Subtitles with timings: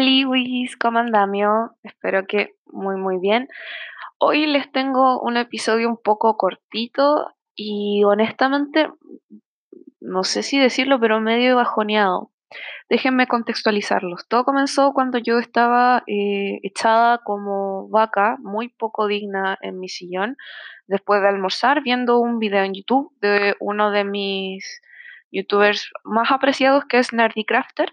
[0.00, 1.76] Hola, Wis, ¿cómo andamio?
[1.82, 3.48] Espero que muy, muy bien.
[4.18, 8.90] Hoy les tengo un episodio un poco cortito y honestamente,
[10.00, 12.30] no sé si decirlo, pero medio bajoneado.
[12.88, 14.28] Déjenme contextualizarlos.
[14.28, 20.36] Todo comenzó cuando yo estaba eh, echada como vaca, muy poco digna en mi sillón,
[20.86, 24.80] después de almorzar, viendo un video en YouTube de uno de mis
[25.32, 27.92] youtubers más apreciados, que es Nerdy Crafter.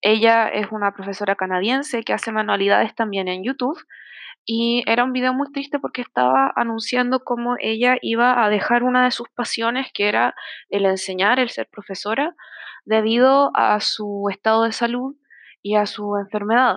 [0.00, 3.78] Ella es una profesora canadiense que hace manualidades también en YouTube
[4.48, 9.04] y era un video muy triste porque estaba anunciando cómo ella iba a dejar una
[9.04, 10.36] de sus pasiones, que era
[10.70, 12.36] el enseñar, el ser profesora,
[12.84, 15.16] debido a su estado de salud
[15.62, 16.76] y a su enfermedad.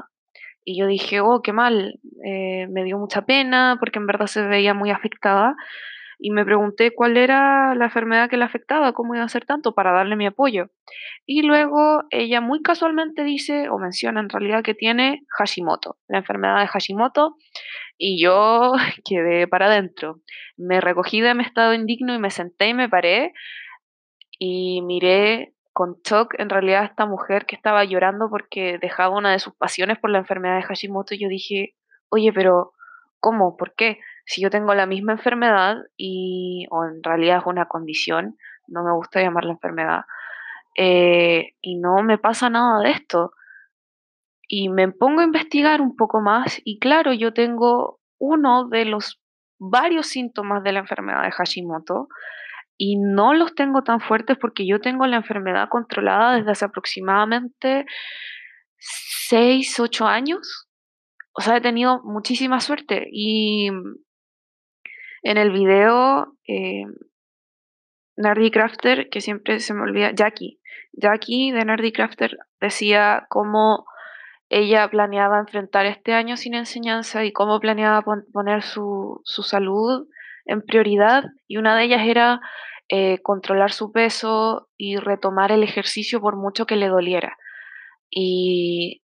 [0.65, 4.41] Y yo dije, oh, qué mal, eh, me dio mucha pena porque en verdad se
[4.41, 5.55] veía muy afectada
[6.19, 9.73] y me pregunté cuál era la enfermedad que le afectaba, cómo iba a ser tanto
[9.73, 10.69] para darle mi apoyo.
[11.25, 16.59] Y luego ella muy casualmente dice o menciona en realidad que tiene Hashimoto, la enfermedad
[16.59, 17.37] de Hashimoto,
[17.97, 18.73] y yo
[19.05, 20.19] quedé para adentro.
[20.57, 23.33] Me recogí de mi estado indigno y me senté y me paré
[24.37, 29.31] y miré con shock en realidad a esta mujer que estaba llorando porque dejaba una
[29.31, 31.75] de sus pasiones por la enfermedad de Hashimoto y yo dije,
[32.09, 32.73] oye, pero
[33.21, 33.55] ¿cómo?
[33.55, 33.99] ¿Por qué?
[34.29, 38.93] Si yo tengo la misma enfermedad y, o en realidad es una condición, no me
[38.93, 40.01] gusta llamarla enfermedad,
[40.77, 43.31] eh, y no me pasa nada de esto.
[44.47, 49.19] Y me pongo a investigar un poco más y claro, yo tengo uno de los
[49.57, 52.07] varios síntomas de la enfermedad de Hashimoto
[52.77, 57.85] y no los tengo tan fuertes porque yo tengo la enfermedad controlada desde hace aproximadamente
[58.77, 60.69] 6, 8 años.
[61.33, 63.71] O sea, he tenido muchísima suerte y
[65.21, 66.85] en el video eh,
[68.17, 70.59] Nerdy Crafter, que siempre se me olvida, Jackie,
[70.91, 73.85] Jackie de Nerdy Crafter decía cómo
[74.49, 78.03] ella planeaba enfrentar este año sin enseñanza y cómo planeaba
[78.33, 80.07] poner su, su salud
[80.45, 82.41] en prioridad y una de ellas era
[82.89, 87.37] eh, controlar su peso y retomar el ejercicio por mucho que le doliera.
[88.09, 89.03] Y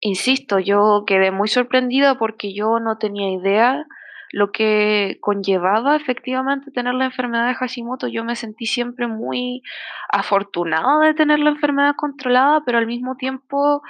[0.00, 3.86] insisto, yo quedé muy sorprendida porque yo no tenía idea
[4.34, 8.08] lo que conllevaba efectivamente tener la enfermedad de Hashimoto.
[8.08, 9.62] Yo me sentí siempre muy
[10.10, 13.82] afortunada de tener la enfermedad controlada, pero al mismo tiempo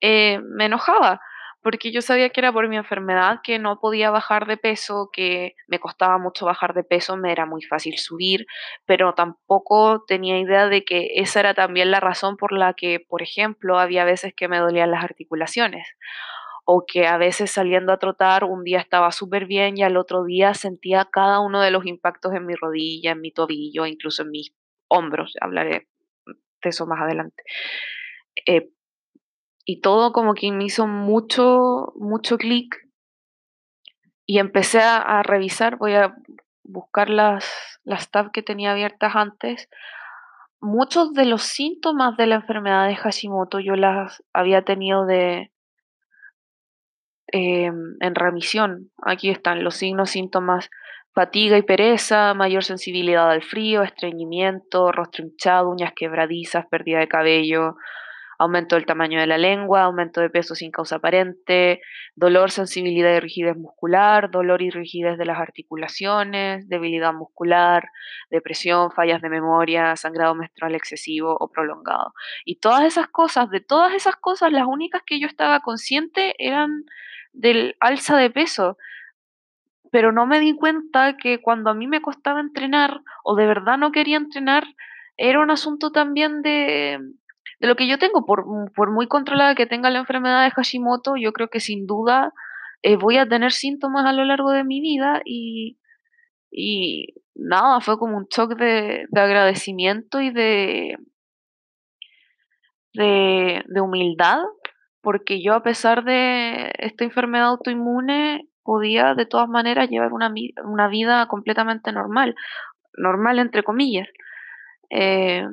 [0.00, 1.20] eh, me enojaba
[1.62, 5.54] porque yo sabía que era por mi enfermedad, que no podía bajar de peso, que
[5.68, 8.46] me costaba mucho bajar de peso, me era muy fácil subir,
[8.84, 13.22] pero tampoco tenía idea de que esa era también la razón por la que, por
[13.22, 15.86] ejemplo, había veces que me dolían las articulaciones
[16.64, 20.24] o que a veces saliendo a trotar un día estaba súper bien y al otro
[20.24, 24.30] día sentía cada uno de los impactos en mi rodilla, en mi tobillo, incluso en
[24.30, 24.54] mis
[24.88, 25.34] hombros.
[25.40, 25.88] Hablaré
[26.26, 27.42] de eso más adelante.
[28.46, 28.70] Eh,
[29.64, 32.76] y todo como que me hizo mucho, mucho clic
[34.26, 36.16] y empecé a, revisar, voy a
[36.62, 39.68] buscar las, las tabs que tenía abiertas antes.
[40.60, 45.51] Muchos de los síntomas de la enfermedad de Hashimoto yo las había tenido de,
[47.34, 48.90] Em, en remisión.
[49.02, 50.68] Aquí están los signos, síntomas,
[51.14, 57.76] fatiga y pereza, mayor sensibilidad al frío, estreñimiento, rostro hinchado, uñas quebradizas, pérdida de cabello,
[58.38, 61.80] aumento del tamaño de la lengua, aumento de peso sin causa aparente,
[62.16, 67.88] dolor, sensibilidad y rigidez muscular, dolor y rigidez de las articulaciones, debilidad muscular,
[68.30, 72.12] depresión, fallas de memoria, sangrado menstrual excesivo o prolongado.
[72.44, 76.84] Y todas esas cosas, de todas esas cosas, las únicas que yo estaba consciente eran
[77.32, 78.76] del alza de peso,
[79.90, 83.78] pero no me di cuenta que cuando a mí me costaba entrenar o de verdad
[83.78, 84.64] no quería entrenar,
[85.16, 86.98] era un asunto también de,
[87.60, 88.44] de lo que yo tengo, por,
[88.74, 92.32] por, muy controlada que tenga la enfermedad de Hashimoto, yo creo que sin duda
[92.82, 95.78] eh, voy a tener síntomas a lo largo de mi vida y,
[96.50, 100.96] y nada, fue como un shock de, de agradecimiento y de,
[102.94, 104.40] de, de humildad
[105.02, 110.32] porque yo a pesar de esta enfermedad autoinmune podía de todas maneras llevar una,
[110.64, 112.34] una vida completamente normal,
[112.96, 114.08] normal entre comillas.
[114.90, 115.44] Eh,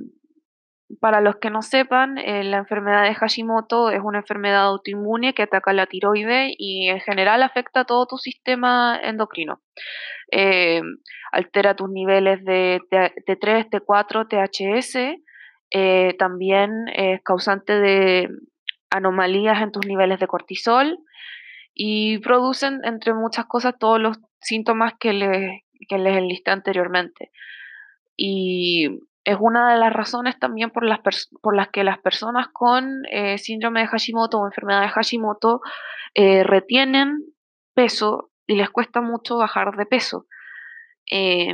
[1.00, 5.44] para los que no sepan, eh, la enfermedad de Hashimoto es una enfermedad autoinmune que
[5.44, 9.62] ataca la tiroide y en general afecta a todo tu sistema endocrino.
[10.32, 10.82] Eh,
[11.32, 18.30] altera tus niveles de T3, T4, THS, también es causante de
[18.90, 21.00] anomalías en tus niveles de cortisol
[21.74, 27.32] y producen, entre muchas cosas, todos los síntomas que les, que les enlisté anteriormente.
[28.18, 28.90] Y
[29.24, 31.00] es una de las razones también por las,
[31.42, 35.62] por las que las personas con eh, síndrome de Hashimoto o enfermedad de Hashimoto
[36.16, 37.24] eh, retienen
[37.74, 40.26] peso y les cuesta mucho bajar de peso.
[41.12, 41.54] Eh,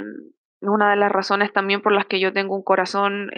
[0.62, 3.30] una de las razones también por las que yo tengo un corazón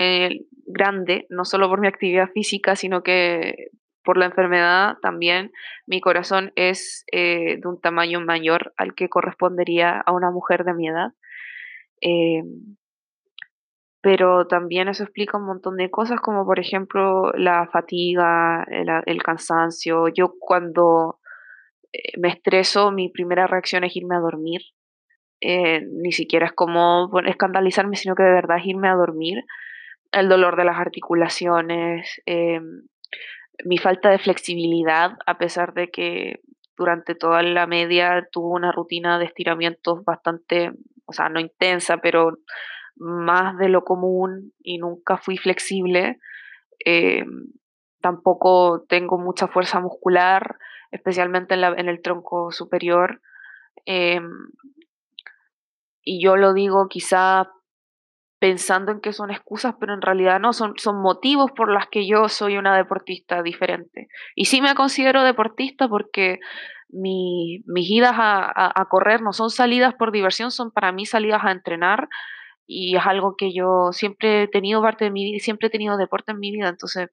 [0.66, 3.72] grande, no solo por mi actividad física, sino que
[4.08, 5.52] por la enfermedad también
[5.86, 10.88] mi corazón es de un tamaño mayor al que correspondería a una mujer de mi
[10.88, 11.12] edad
[14.08, 18.66] pero también eso explica un montón de cosas, como por ejemplo la fatiga,
[19.06, 20.08] el, cansancio.
[20.08, 21.20] Yo cuando
[21.92, 24.62] eh, me estreso, mi primera reacción es irme a dormir.
[25.42, 29.44] Eh, ni siquiera es como escandalizarme, sino que de verdad es irme a dormir.
[30.14, 32.22] El dolor de las articulaciones,
[33.66, 36.42] mi falta de flexibilidad, a pesar de que
[36.78, 40.72] durante toda la media tuve una rutina de estiramientos bastante,
[41.06, 42.38] o sea, no intensa, pero
[42.96, 46.20] más de lo común y nunca fui flexible.
[46.86, 47.26] Eh,
[48.02, 50.58] tampoco tengo mucha fuerza muscular,
[50.92, 53.22] especialmente en, el tronco superior.
[53.86, 54.22] Eh,
[56.04, 57.52] y yo lo digo quizá
[58.40, 62.08] pensando en que son excusas, pero en realidad no, son, son motivos por los que
[62.08, 64.10] yo soy una deportista diferente.
[64.36, 66.40] Y sí me considero deportista porque
[66.90, 72.08] mis idas a, correr no son salidas por diversión, son para mí salidas a entrenar
[72.66, 75.98] y es algo que yo siempre he tenido parte de mi vida, siempre he tenido
[75.98, 77.10] deporte en mi vida, entonces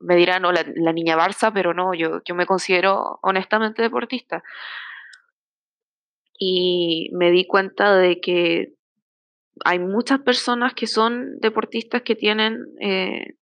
[0.00, 4.42] me dirán, no, la, niña Barça, pero no, yo, yo me considero honestamente deportista.
[6.40, 8.77] Y me di cuenta de que
[9.64, 13.34] hay muchas personas que son deportistas que tienen eh,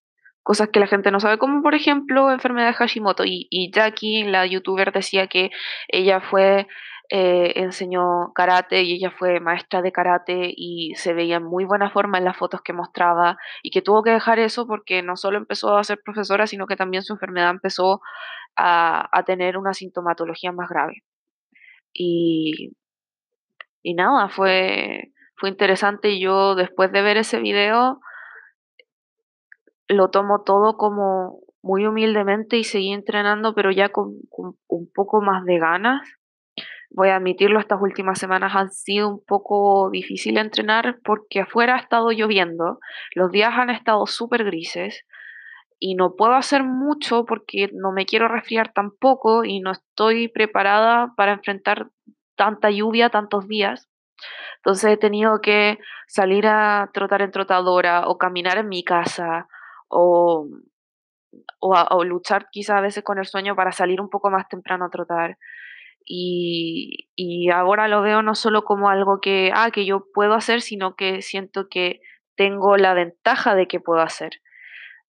[0.43, 3.25] cosas que la gente no sabe, como por ejemplo enfermedad de Hashimoto.
[3.25, 5.51] Y, y Jackie, la youtuber, decía que
[5.89, 6.67] ella fue
[7.09, 11.89] eh, enseñó karate y ella fue maestra de karate y se veía en muy buena
[11.89, 15.37] forma en las fotos que mostraba y que tuvo que dejar eso porque no solo
[15.37, 18.01] empezó a ser profesora, sino que también su enfermedad empezó
[18.57, 21.03] a, tener una sintomatología más grave.
[21.93, 22.73] Y,
[23.83, 27.99] y nada, fue, fue interesante y yo después de ver ese video
[29.87, 34.15] lo tomo todo como muy humildemente y seguí entrenando, pero ya con
[34.67, 36.01] un poco más de ganas
[36.89, 41.79] voy a admitirlo, estas últimas semanas han sido un poco difícil entrenar porque afuera ha
[41.79, 42.79] estado lloviendo,
[43.13, 45.05] los días han estado súper grises
[45.79, 51.13] y no puedo hacer mucho porque no me quiero resfriar tampoco y no estoy preparada
[51.15, 51.89] para enfrentar
[52.35, 53.87] tanta lluvia tantos días.
[54.57, 59.47] Entonces he tenido que salir a trotar en trotadora o caminar en mi casa
[59.89, 60.47] o,
[61.59, 64.89] o, luchar quizá a veces con el sueño para salir un poco más temprano a
[64.89, 65.37] trotar.
[66.05, 67.09] Y,
[67.53, 71.21] ahora lo veo no solo como algo que, ah, que yo puedo hacer, sino que
[71.21, 72.01] siento que
[72.35, 74.41] tengo la ventaja de que puedo hacer.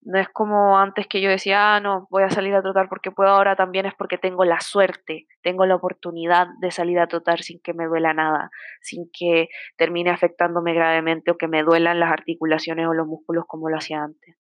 [0.03, 3.11] No es como antes que yo decía, ah, no, voy a salir a trotar porque
[3.11, 7.43] puedo, ahora también es porque tengo la suerte, tengo la oportunidad de salir a trotar
[7.43, 8.51] sin que me duela nada,
[8.81, 13.69] sin que termine afectándome gravemente o que me duelan las articulaciones o los músculos como
[13.69, 14.37] lo hacía antes.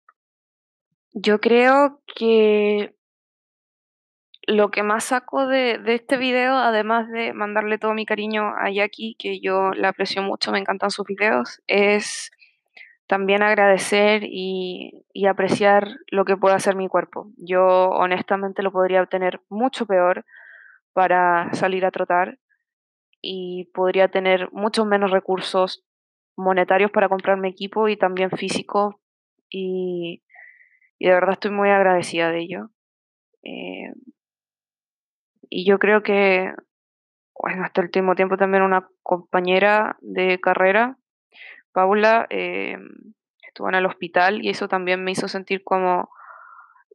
[1.12, 2.95] Yo creo que
[4.47, 9.17] lo que más saco de, este video, además de mandarle todo mi cariño a Jackie,
[9.19, 12.31] que yo la aprecio mucho, me encantan sus videos, es
[13.14, 17.30] también agradecer y, apreciar lo que puede hacer mi cuerpo.
[17.37, 20.25] Yo honestamente lo podría obtener mucho peor
[20.92, 22.40] para salir a trotar
[23.23, 25.85] y podría tener muchos menos recursos
[26.37, 29.00] monetarios para comprarme equipo y también físico
[29.49, 30.25] y,
[30.99, 32.71] de verdad estoy muy agradecida de ello.
[33.44, 33.92] Eh,
[35.49, 36.52] y yo creo que,
[37.40, 40.99] bueno, hasta el último tiempo también una compañera de carrera,
[41.75, 42.78] Paula, eh,
[43.47, 46.09] estuvo en el hospital y eso también me hizo sentir como,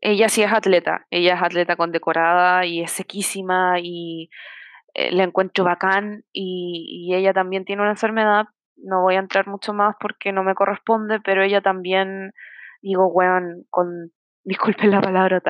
[0.01, 4.31] ella sí es atleta, ella es atleta condecorada y es sequísima y
[4.95, 9.48] eh, la encuentro bacán y, y ella también tiene una enfermedad, no voy a entrar
[9.48, 12.33] mucho más porque no me corresponde, pero ella también,
[12.81, 14.12] digo, weón, con
[14.45, 15.41] disculpen la palabra,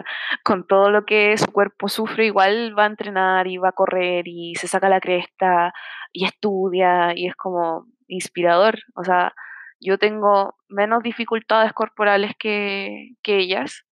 [0.43, 4.27] con todo lo que su cuerpo sufre, igual va a entrenar y va a correr
[4.27, 5.71] y se saca la cresta
[6.11, 8.79] y estudia y es como inspirador.
[8.95, 9.33] O sea,
[9.79, 13.85] yo tengo menos dificultades corporales que, que ellas,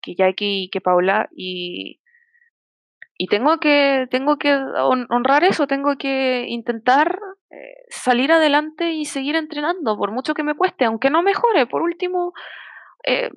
[0.00, 2.00] que Jackie y que Paula, y,
[3.18, 7.18] y tengo que, tengo que honrar eso, tengo que intentar
[7.50, 11.82] eh, salir adelante y seguir entrenando, por mucho que me cueste, aunque no mejore, por
[11.82, 12.32] último,
[13.04, 13.30] eh,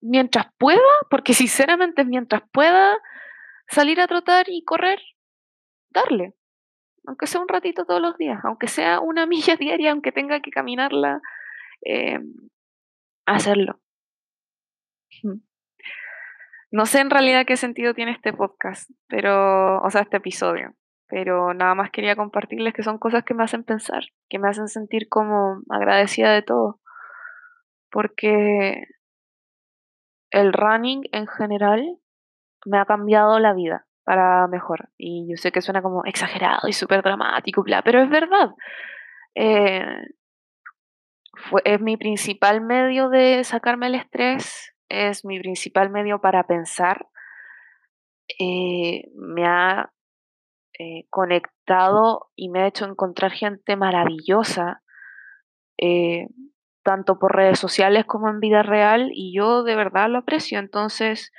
[0.00, 0.80] mientras pueda,
[1.10, 2.96] porque sinceramente mientras pueda
[3.68, 5.00] salir a trotar y correr,
[5.90, 6.34] darle.
[7.06, 10.50] Aunque sea un ratito todos los días, aunque sea una milla diaria, aunque tenga que
[10.50, 11.20] caminarla
[11.84, 12.20] eh,
[13.26, 13.78] hacerlo.
[16.70, 20.74] No sé en realidad qué sentido tiene este podcast, pero, o sea, este episodio,
[21.06, 24.68] pero nada más quería compartirles que son cosas que me hacen pensar, que me hacen
[24.68, 26.80] sentir como agradecida de todo,
[27.90, 28.86] porque
[30.30, 31.98] el running en general
[32.64, 34.88] me ha cambiado la vida para mejor.
[34.96, 38.50] Y yo sé que suena como exagerado y súper dramático, bla, pero es verdad.
[39.34, 39.84] Eh,
[41.48, 47.06] fue, es mi principal medio de sacarme el estrés, es mi principal medio para pensar.
[48.38, 49.92] Eh, me ha
[50.78, 54.82] eh, conectado y me ha hecho encontrar gente maravillosa,
[56.84, 60.60] tanto por redes sociales como en vida real, y yo de verdad lo aprecio.
[60.60, 61.32] Entonces,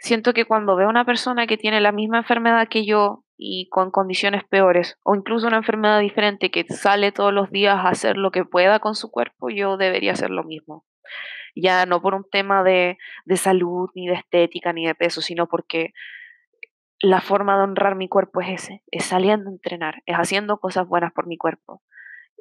[0.00, 3.68] siento que cuando veo a una persona que tiene la misma enfermedad que yo y
[3.68, 8.16] con condiciones peores, o incluso una enfermedad diferente que sale todos los días a hacer
[8.16, 10.84] lo que pueda con su cuerpo, yo debería hacer lo mismo.
[11.54, 15.46] Ya no por un tema de, de salud, ni de estética, ni de peso, sino
[15.46, 15.92] porque
[17.00, 20.86] la forma de honrar mi cuerpo es ese, es saliendo a entrenar, es haciendo cosas
[20.86, 21.82] buenas por mi cuerpo.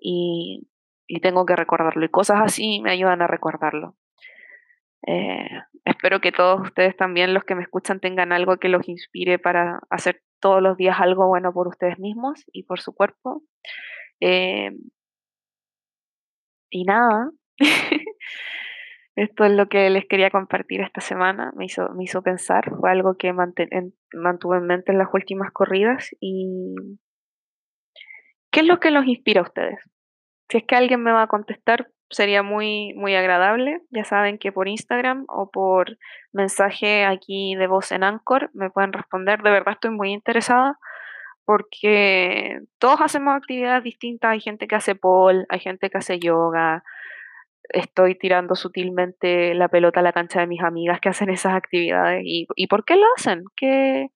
[0.01, 0.67] Y,
[1.07, 2.05] y tengo que recordarlo.
[2.05, 3.95] Y cosas así me ayudan a recordarlo.
[5.07, 5.49] Eh,
[5.85, 9.79] espero que todos ustedes también, los que me escuchan, tengan algo que los inspire para
[9.89, 13.43] hacer todos los días algo bueno por ustedes mismos y por su cuerpo.
[14.21, 14.71] Eh,
[16.71, 17.31] y nada,
[19.15, 21.51] esto es lo que les quería compartir esta semana.
[21.55, 26.09] Me hizo, me hizo pensar, fue algo que mantuve en mente en las últimas corridas.
[26.19, 26.75] ¿Y
[28.51, 29.79] qué es lo que los inspira a ustedes?
[30.49, 33.81] Si es que alguien me va a contestar, sería muy, muy agradable.
[33.91, 35.97] Ya saben que por Instagram o por
[36.31, 39.41] mensaje aquí de voz en Anchor me pueden responder.
[39.43, 40.79] De verdad estoy muy interesada
[41.45, 44.31] porque todos hacemos actividades distintas.
[44.31, 46.83] Hay gente que hace pole, hay gente que hace yoga.
[47.69, 52.23] Estoy tirando sutilmente la pelota a la cancha de mis amigas que hacen esas actividades.
[52.25, 53.43] ¿Y, y por qué lo hacen?
[53.55, 54.07] ¿Qué,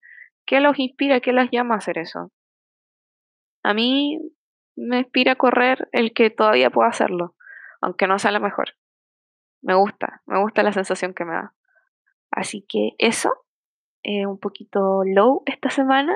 [0.46, 1.20] ¿Qué los inspira?
[1.20, 2.32] ¿Qué las llama a hacer eso?
[3.64, 4.20] A mí
[4.76, 7.36] me inspira a correr el que todavía puedo hacerlo
[7.84, 8.70] aunque no sea lo mejor.
[9.62, 11.54] Me gusta, me gusta la sensación que me da.
[12.32, 13.32] Así que eso,
[14.04, 16.16] eh, un poquito low esta semana,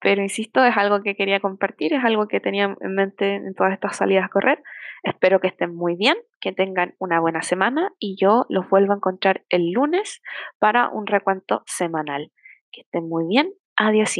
[0.00, 3.72] pero insisto, es algo que quería compartir, es algo que tenía en mente en todas
[3.72, 4.62] estas salidas a correr.
[5.02, 8.96] Espero que estén muy bien, que tengan una buena semana y yo los vuelvo a
[8.96, 10.20] encontrar el lunes
[10.58, 12.32] para un recuento semanal.
[12.70, 13.52] Que estén muy bien.
[13.76, 14.16] Adiós.